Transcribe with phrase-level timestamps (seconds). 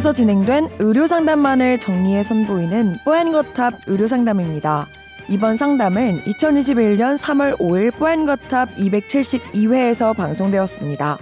[0.00, 4.86] 뽀얀거탑에서 진행된 의료상담만을 정리해 선보이는 뽀얀거탑 의료상담입니다.
[5.28, 11.18] 이번 상담은 2021년 3월 5일 뽀얀거탑 272회에서 방송되었습니다.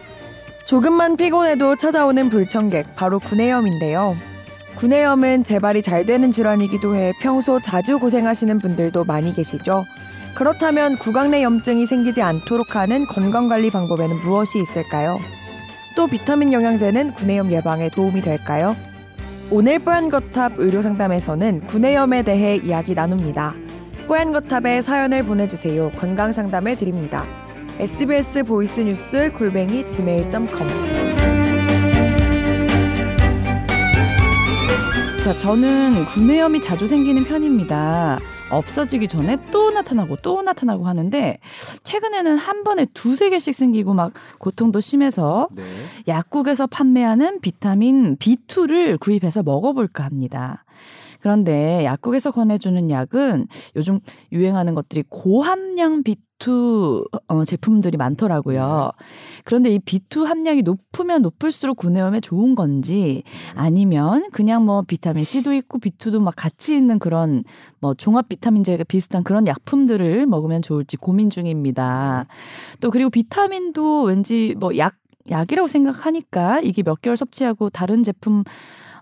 [0.64, 4.16] 조금만 피곤해도 찾아오는 불청객, 바로 구내염인데요.
[4.76, 9.84] 구내염은 재발이 잘 되는 질환이기도 해 평소 자주 고생하시는 분들도 많이 계시죠.
[10.34, 15.18] 그렇다면 구강 내 염증이 생기지 않도록 하는 건강관리 방법에는 무엇이 있을까요?
[15.98, 18.76] 또 비타민 영양제는 구내염 예방에 도움이 될까요?
[19.50, 23.56] 오늘 뽀얀거탑 의료상담에서는 구내염에 대해 이야기 나눕니다.
[24.06, 25.90] 뽀얀거탑에 사연을 보내주세요.
[25.98, 27.24] 건강상담을 드립니다.
[27.80, 30.68] sbs 보이스뉴스 골뱅이 gmail.com
[35.24, 38.20] 자, 저는 구내염이 자주 생기는 편입니다.
[38.50, 41.38] 없어지기 전에 또 나타나고 또 나타나고 하는데
[41.82, 45.64] 최근에는 한 번에 두세 개씩 생기고 막 고통도 심해서 네.
[46.06, 50.64] 약국에서 판매하는 비타민 B2를 구입해서 먹어볼까 합니다.
[51.20, 54.00] 그런데 약국에서 권해주는 약은 요즘
[54.32, 58.90] 유행하는 것들이 고함량 B2 어, 제품들이 많더라고요.
[59.44, 63.22] 그런데 이 B2 함량이 높으면 높을수록 구내염에 좋은 건지
[63.54, 67.44] 아니면 그냥 뭐 비타민 C도 있고 B2도 막 같이 있는 그런
[67.80, 72.26] 뭐 종합 비타민제가 비슷한 그런 약품들을 먹으면 좋을지 고민 중입니다.
[72.80, 74.94] 또 그리고 비타민도 왠지 뭐약
[75.30, 78.44] 약이라고 생각하니까 이게 몇 개월 섭취하고 다른 제품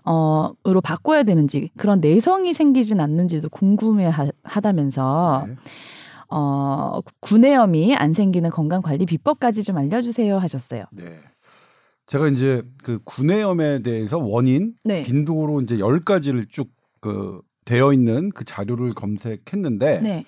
[0.07, 5.55] 어 으로 바꿔야 되는지 그런 내성이 생기진 않는지도 궁금해 하 다면서 네.
[6.29, 10.85] 어 구내염이 안 생기는 건강 관리 비법까지 좀 알려주세요 하셨어요.
[10.91, 11.19] 네.
[12.05, 15.03] 제가 이제 그 구내염에 대해서 원인 네.
[15.03, 16.69] 빈도로 이제 열 가지를 쭉
[16.99, 20.25] 그 되어 있는 그 자료를 검색했는데 네.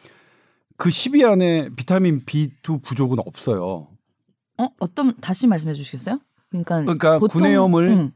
[0.78, 3.88] 그 10위 안에 비타민 B2 부족은 없어요.
[4.60, 6.20] 어 어떤 다시 말씀해 주시겠어요?
[6.50, 8.12] 그러니까 그러니까 보통- 구내염을 음,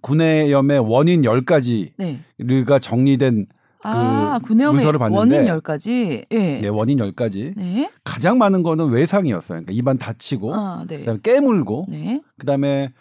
[0.00, 2.80] 구내염의 원인 10가지가 네.
[2.80, 3.46] 정리된
[3.82, 6.24] 아그 구내염의 문서를 봤는데 원인 열 가지.
[6.30, 6.60] 예.
[6.60, 7.54] 네, 원인 10가지.
[7.56, 7.90] 네.
[8.02, 9.62] 가장 많은 거는 외상이었어요.
[9.62, 11.00] 그러니까 입안 다치고 아 네.
[11.00, 12.22] 그다음에 깨물고 네.
[12.38, 12.92] 그다음에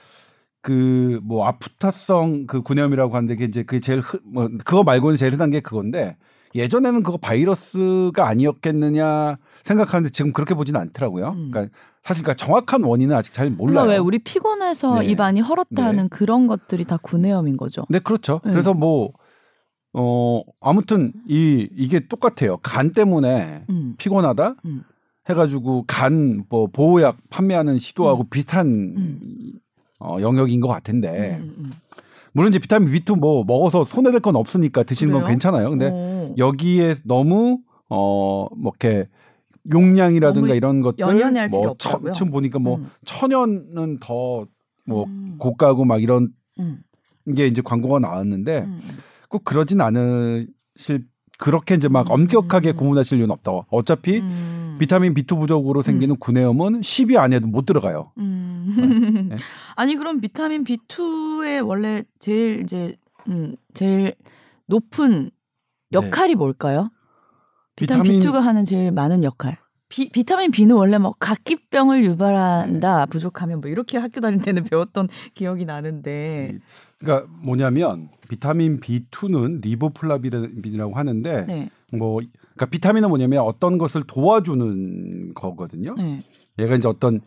[0.62, 5.34] 그 뭐 아프타성 그 구내염이라고 하는데 그게 이제 그게 제일 흔, 뭐 그거 말고는 제일
[5.34, 6.18] 흔한 게 그건데
[6.56, 11.30] 예전에는 그거 바이러스가 아니었겠느냐 생각하는데 지금 그렇게 보지는 않더라고요.
[11.30, 11.52] 음.
[11.52, 13.74] 그러니까 사실 그러니까 정확한 원인은 아직 잘 몰라요.
[13.76, 15.06] 그러니까 왜 우리 피곤해서 네.
[15.06, 16.08] 입안이 헐었다 네.
[16.12, 17.86] 그런 것들이 다 구내염인 거죠.
[17.90, 18.42] 네, 그렇죠.
[18.44, 18.52] 네.
[18.52, 19.12] 그래서 뭐
[19.94, 22.58] 어, 아무튼 이 이게 똑같아요.
[22.58, 23.94] 간 때문에 음.
[23.98, 24.84] 피곤하다 음.
[25.30, 29.20] 해가지고 간 뭐 보호약 판매하는 시도하고 비슷한 음.
[30.00, 31.72] 어, 영역인 것 같은데 음, 음,
[32.34, 35.30] 물론 이제 비타민 B2 뭐 먹어서 손해될 건 없으니까 드시는 건 그래요?
[35.30, 35.68] 괜찮아요.
[35.68, 35.78] 음.
[35.78, 36.36] 근데 오.
[36.38, 39.08] 여기에 너무 어 뭐 이렇게
[39.72, 41.06] 용량이라든가 이런 것들
[41.50, 41.76] 뭐?
[41.78, 42.90] 천, 지금 보니까 뭐 음.
[43.06, 44.48] 천연은 더뭐
[45.08, 45.36] 음.
[45.38, 46.30] 고가고 막 이런
[46.60, 46.84] 음.
[47.36, 48.82] 게 이제 광고가 나왔는데 음.
[49.30, 51.06] 꼭 그러진 않으실
[51.38, 52.14] 그렇게 이제 막 음.
[52.14, 53.52] 엄격하게 구분하실 이유는 없다.
[53.70, 54.78] 어차피 음.
[54.80, 58.12] 비타민 B2 부족으로 생기는 구내염은 10위 안에도 못 들어가요.
[58.18, 59.30] 음.
[59.30, 59.38] 네.
[59.76, 62.96] 아니 그럼 비타민 B2의 원래 제일 이제
[63.28, 64.14] 음, 제일
[64.68, 65.32] 높은
[65.92, 66.90] 역할이 뭘까요?
[67.76, 68.20] 비타민, 네.
[68.20, 69.58] 비타민- B2가 하는 제일 많은 역할.
[69.90, 75.66] 비, 비타민 B는 원래 뭐 각기병을 유발한다 부족하면 뭐 이렇게 학교 다닐 때는 배웠던 기억이
[75.66, 76.58] 나는데
[76.98, 85.94] 그러니까 뭐냐면 비타민 B2는 리보플라빈이라고 하는데 네, 뭐 그러니까 비타민은 뭐냐면 어떤 것을 도와주는 거거든요.
[85.96, 86.24] 네,
[86.58, 87.22] 얘가 이제 어떤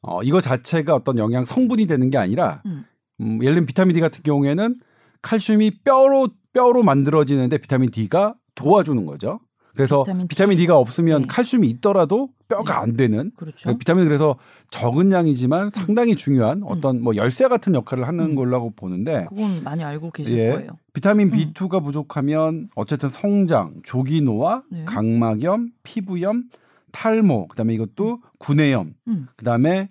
[0.00, 2.84] 어 이거 자체가 어떤 영양 성분이 되는 게 아니라 음.
[3.20, 4.74] 음, 예를 들면 비타민 D 같은 경우에는
[5.20, 9.40] 칼슘이 뼈로 뼈로 만들어지는데 비타민 D가 도와주는 거죠.
[9.76, 10.62] 그래서 비타민 비타민, D.
[10.62, 11.28] D가 없으면 네.
[11.28, 12.78] 칼슘이 있더라도 뼈가 네.
[12.80, 13.76] 안 되는 그렇죠.
[13.76, 14.36] 비타민 그래서
[14.70, 18.34] 적은 양이지만 상당히 중요한 어떤 뭐 열쇠 같은 역할을 하는 음.
[18.34, 20.50] 걸로 보는데 그건 많이 알고 계실 예.
[20.50, 20.70] 거예요.
[20.92, 21.32] 비타민 음.
[21.32, 24.84] B2가 부족하면 어쨌든 성장, 조기 노화, 네.
[24.86, 26.44] 각막염, 피부염,
[26.92, 29.26] 탈모, 그다음에 이것도 구내염, 음.
[29.36, 29.90] 그다음에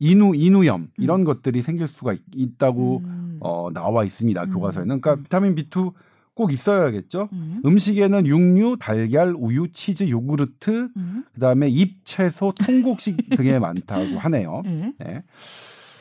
[0.00, 3.36] 인후 인후염 이런 것들이 생길 수가 있, 다고 음.
[3.40, 4.50] 어, 나와 있습니다 음.
[4.52, 5.00] 교과서에는.
[5.00, 5.22] 그러니까 음.
[5.22, 5.92] 비타민 B2
[6.34, 7.28] 꼭 있어야겠죠.
[7.32, 7.60] 음.
[7.64, 11.24] 음식에는 육류, 달걀, 우유, 치즈, 요구르트, 음.
[11.34, 14.62] 그다음에 잎, 채소, 통곡식 등에 많다고 하네요.
[14.64, 14.94] 음.
[14.98, 15.22] 네.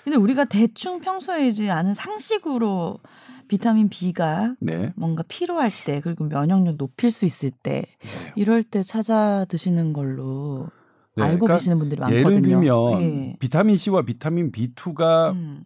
[0.04, 3.00] 근데 우리가 대충 평소에 이제 아는 상식으로
[3.48, 4.94] 비타민 B가 네.
[4.96, 7.84] 뭔가 필요할 때 그리고 면역력 높일 수 있을 때
[8.36, 10.70] 이럴 때 찾아 드시는 걸로
[11.18, 12.30] 네, 알고 그러니까 계시는 분들이 많거든요.
[12.30, 13.36] 예를 들면 예.
[13.40, 15.66] 비타민 C와 비타민 B2가 음,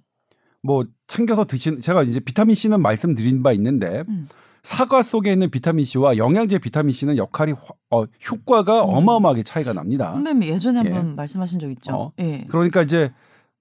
[0.63, 4.27] 뭐 챙겨서 드시는 제가 이제 비타민 C는 말씀드린 바 있는데 음.
[4.65, 7.59] 사과 속에 있는 비타민 C와 영양제 비타민 C는 역할이 화-
[7.91, 8.89] 어, 효과가 음.
[8.95, 10.11] 어마어마하게 차이가 납니다.
[10.13, 10.91] 선배님 예전에 예.
[10.91, 11.93] 한번 말씀하신 적 있죠.
[11.93, 12.11] 어.
[12.19, 12.45] 예.
[12.49, 13.11] 그러니까 이제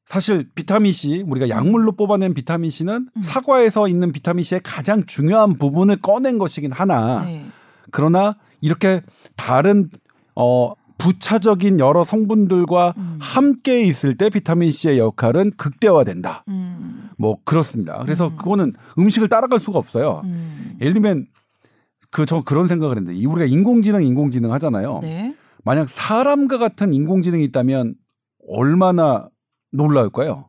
[0.07, 3.23] 사실 비타민 C 우리가 약물로 뽑아낸 비타민 C는 음.
[3.23, 7.45] 사과에서 있는 비타민 C의 가장 중요한 부분을 꺼낸 것이긴 하나 네.
[7.91, 9.03] 그러나 이렇게
[9.37, 9.91] 다른
[10.35, 13.19] 어 부차적인 여러 성분들과 음.
[13.21, 16.45] 함께 있을 때 비타민 C의 역할은 극대화된다.
[16.49, 17.11] 음.
[17.19, 17.99] 뭐 그렇습니다.
[18.05, 18.37] 그래서 음.
[18.37, 20.23] 그거는 음식을 따라갈 수가 없어요.
[20.75, 20.81] 음.
[20.81, 21.27] 예를 들면
[22.11, 25.01] 그 저 그런 생각을 했는데 이 우리가 인공지능 인공지능 하잖아요.
[25.03, 25.35] 네.
[25.65, 27.97] 만약 사람과 같은 인공지능이 있다면
[28.49, 29.29] 얼마나
[29.73, 30.49] 놀라울까요?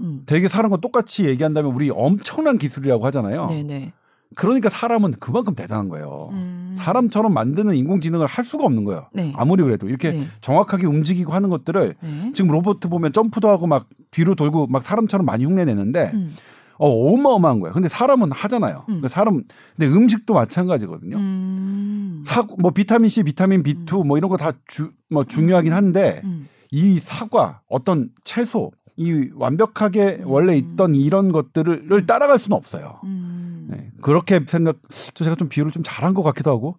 [0.00, 0.22] 음.
[0.26, 3.46] 되게 사람과 똑같이 얘기한다면 우리 엄청난 기술이라고 하잖아요.
[3.46, 3.92] 네네.
[4.34, 6.30] 그러니까 사람은 그만큼 대단한 거예요.
[6.32, 6.74] 음.
[6.78, 9.08] 사람처럼 만드는 인공지능을 할 수가 없는 거예요.
[9.12, 9.32] 네.
[9.36, 10.26] 아무리 그래도 이렇게 네.
[10.40, 12.32] 정확하게 움직이고 하는 것들을 네.
[12.32, 16.36] 지금 로봇 보면 점프도 하고 막 뒤로 돌고 막 사람처럼 많이 흉내내는데 음.
[16.78, 17.74] 어, 어마어마한 거예요.
[17.74, 18.84] 근데 사람은 하잖아요.
[18.88, 19.00] 음.
[19.00, 19.42] 그 사람
[19.76, 21.16] 근데 음식도 마찬가지거든요.
[21.16, 22.22] 음.
[22.24, 26.48] 사, 뭐 비타민 C, 비타민 B2 뭐 이런 거 다 주, 뭐 중요하긴 한데 음.
[26.70, 30.58] 이 사과, 어떤 채소, 이 완벽하게 원래 음.
[30.58, 33.00] 있던 이런 것들을 따라갈 수는 없어요.
[33.04, 33.66] 음.
[33.70, 33.90] 네.
[34.02, 34.76] 그렇게 생각,
[35.14, 36.76] 저 제가 좀 비유를 좀 잘한 것 같기도 하고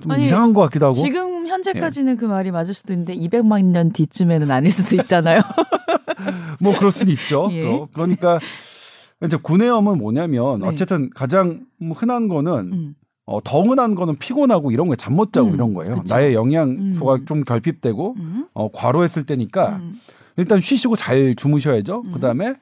[0.00, 0.94] 좀 아니, 이상한 것 같기도 하고.
[0.94, 2.16] 지금 현재까지는 예.
[2.16, 5.40] 그 말이 맞을 수도 있는데 200만 년 뒤쯤에는 아닐 수도 있잖아요.
[6.60, 7.48] 뭐 그럴 수는 있죠.
[7.52, 7.62] 예.
[7.62, 7.88] 또.
[7.92, 8.38] 그러니까
[9.22, 10.68] 이제 구내염은 뭐냐면 네.
[10.68, 12.94] 어쨌든 가장 흔한 거는 음.
[13.26, 15.96] 어, 더 흔한 거는 피곤하고 이런 거에 잠 못 자고 음, 이런 거예요.
[15.96, 16.14] 그쵸.
[16.14, 17.26] 나의 영양소가 음.
[17.26, 18.46] 좀 결핍되고 음.
[18.54, 20.00] 어, 과로했을 때니까 음.
[20.36, 22.02] 일단 쉬시고 잘 주무셔야죠.
[22.06, 22.12] 음.
[22.12, 22.54] 그다음에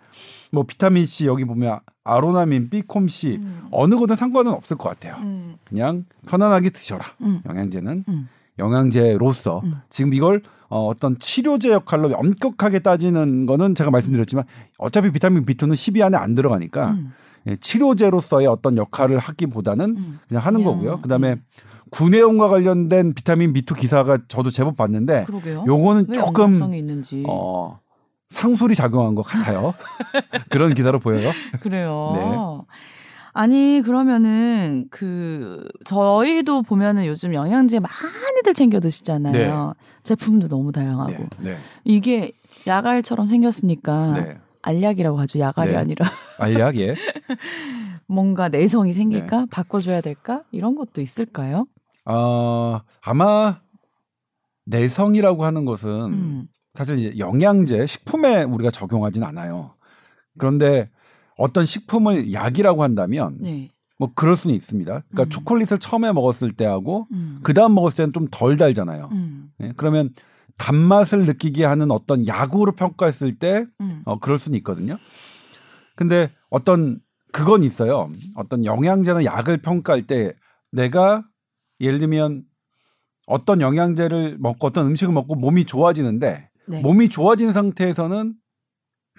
[0.51, 3.69] 뭐 비타민 C 여기 보면 아로나민, B콤 C 음.
[3.71, 5.17] 어느 거든 상관은 없을 것 같아요.
[5.23, 5.57] 음.
[5.65, 7.05] 그냥 편안하게 드셔라.
[7.21, 7.41] 음.
[7.47, 8.29] 영양제는 음.
[8.59, 9.77] 영양제로서 음.
[9.89, 14.45] 지금 이걸 어, 어떤 치료제 역할로 엄격하게 따지는 거는 제가 말씀드렸지만
[14.79, 17.13] 어차피 비타민 B2는 10위 안에 안 들어가니까 음.
[17.47, 20.19] 예, 치료제로서의 어떤 역할을 하기보다는 음.
[20.29, 21.01] 그냥 하는 그냥, 거고요.
[21.01, 21.43] 그다음에 음.
[21.91, 25.65] 구내염과 관련된 비타민 B2 기사가 저도 제법 봤는데 그러게요.
[25.67, 26.53] 요거는 왜 조금.
[27.27, 27.81] 어,
[28.29, 29.73] 상술이 작용한 것 같아요.
[30.51, 31.31] 그런 기사로 보여요.
[31.61, 32.13] 그래요.
[32.15, 32.67] 네.
[33.39, 39.75] 아니 그러면은 그 저희도 보면은 요즘 영양제 많이들 챙겨 드시잖아요.
[40.03, 42.33] 제품도 너무 다양하고 네, 네, 이게
[42.67, 44.39] 야갈처럼 생겼으니까 네.
[44.63, 45.39] 알약이라고 하죠.
[45.39, 45.77] 야갈이 네.
[45.77, 46.05] 아니라
[46.41, 46.97] 알약 예.
[48.09, 49.47] 뭔가 내성이 생길까 네.
[49.53, 51.69] 바꿔줘야 될까 이런 것도 있을까요?
[52.07, 53.61] 어, 아마
[54.65, 56.47] 내성이라고 하는 것은 음.
[56.75, 59.77] 사실 영양제 식품에 우리가 적용하진 않아요.
[60.39, 60.91] 그런데
[61.39, 63.71] 어떤 식품을 약이라고 한다면 네.
[63.99, 64.91] 뭐 그럴 수는 있습니다.
[64.93, 65.29] 그러니까 음.
[65.29, 67.41] 초콜릿을 처음에 먹었을 때하고 음.
[67.43, 69.09] 그 다음 먹었을 때는 좀 덜 달잖아요.
[69.13, 69.51] 음.
[69.61, 70.11] 예, 그러면
[70.57, 74.03] 단맛을 느끼게 하는 어떤 약으로 평가했을 때 음.
[74.05, 74.99] 어, 그럴 수는 있거든요.
[75.97, 77.01] 근데 어떤
[77.33, 78.11] 그건 있어요.
[78.35, 80.35] 어떤 영양제나 약을 평가할 때
[80.73, 81.25] 내가
[81.81, 82.43] 예를 들면
[83.27, 86.81] 어떤 영양제를 먹고 어떤 음식을 먹고 몸이 좋아지는데 네.
[86.83, 88.35] 몸이 좋아진 상태에서는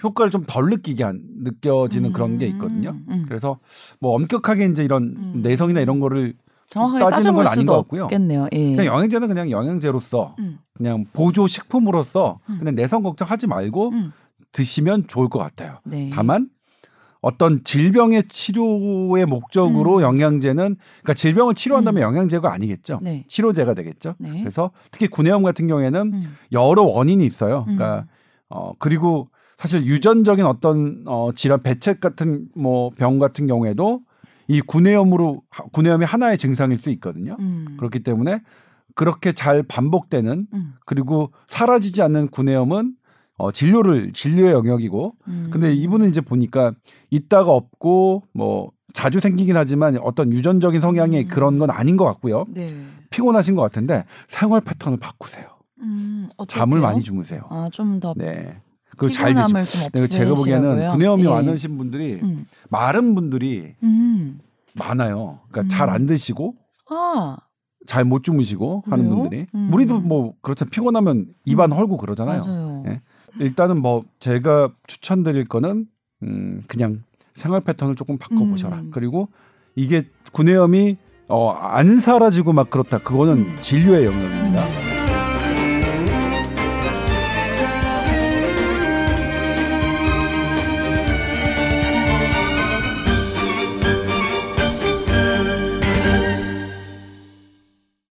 [0.03, 2.91] 효과를 좀 덜 느끼게 한, 느껴지는 그런 게 있거든요.
[2.91, 3.05] 음.
[3.09, 3.25] 음.
[3.27, 3.59] 그래서
[3.99, 5.41] 뭐 엄격하게 이제 이런 음.
[5.43, 6.33] 내성이나 이런 거를
[6.69, 8.03] 정확하게 따지는 건 아닌 것 같고요.
[8.05, 8.47] 없겠네요.
[8.51, 8.75] 예.
[8.75, 10.59] 그냥 영양제는 그냥 영양제로서 음.
[10.73, 12.57] 그냥 보조 식품으로서 음.
[12.59, 14.13] 그냥 내성 걱정하지 말고 음.
[14.51, 15.79] 드시면 좋을 것 같아요.
[15.83, 16.09] 네.
[16.13, 16.49] 다만
[17.21, 20.01] 어떤 질병의 치료의 목적으로 음.
[20.01, 22.99] 영양제는 그러니까 질병을 치료한다면 영양제가 아니겠죠.
[23.01, 23.25] 네.
[23.27, 24.15] 치료제가 되겠죠.
[24.19, 24.39] 네.
[24.39, 26.37] 그래서 특히 구내염 같은 경우에는 음.
[26.51, 27.65] 여러 원인이 있어요.
[27.67, 27.75] 음.
[27.75, 28.05] 그러니까
[28.47, 29.29] 어 그리고
[29.59, 33.99] 사실 유전적인 어떤 어 질환 배책 같은 뭐 병 같은 경우에도
[34.47, 37.35] 이 구내염으로 하- 구내염이 하나의 증상일 수 있거든요.
[37.41, 37.75] 음.
[37.77, 38.41] 그렇기 때문에
[38.95, 40.73] 그렇게 잘 반복되는 음.
[40.85, 42.93] 그리고 사라지지 않는 구내염은
[43.37, 45.49] 어 진료를 진료의 영역이고 음.
[45.51, 46.71] 근데 이분은 이제 보니까
[47.09, 51.27] 있다가 없고 뭐 자주 생기긴 하지만 어떤 유전적인 성향의 음.
[51.27, 52.45] 그런 건 아닌 것 같고요.
[52.49, 52.73] 네.
[53.09, 55.45] 피곤하신 것 같은데 생활 패턴을 바꾸세요.
[55.81, 56.79] 음, 잠을?
[56.79, 57.41] 많이 주무세요.
[57.49, 58.57] 아, 좀 더 네.
[58.99, 59.35] 그리고 잘 드시.
[59.47, 60.87] 피곤함을 좀 네, 제가 보기에는?
[60.89, 61.27] 구내염이 예.
[61.29, 62.45] 많으신 분들이 음.
[62.69, 64.39] 마른 분들이 음.
[64.73, 65.39] 많아요.
[65.49, 65.67] 그러니까 음.
[65.69, 66.55] 잘안 드시고
[66.89, 67.37] 아,
[67.87, 69.09] 잘못 주무시고 하는?
[69.09, 69.69] 분들이 음.
[69.73, 71.77] 우리도 뭐 그렇죠 피곤하면 입안 음.
[71.77, 72.83] 헐고 그러잖아요.
[72.87, 73.01] 예.
[73.39, 75.85] 일단은 뭐 제가 추천드릴 거는
[76.23, 77.03] 음 그냥
[77.33, 78.77] 생활 패턴을 조금 바꿔 보셔라.
[78.79, 78.91] 음.
[78.91, 79.29] 그리고
[79.75, 80.97] 이게 구내염이
[81.29, 82.97] 어 안 사라지고 막 그렇다.
[82.99, 83.57] 그거는 음.
[83.61, 84.63] 진료의 영역입니다.
[84.65, 84.88] 음.